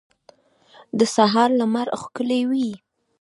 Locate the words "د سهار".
0.97-1.49